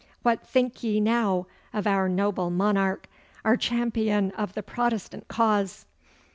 [0.23, 1.45] 'What think ye now
[1.75, 3.07] of our noble monarch,
[3.45, 5.85] our champion of the Protestant cause?